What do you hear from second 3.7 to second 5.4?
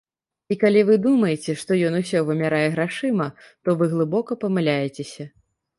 вы глыбока памыляецеся.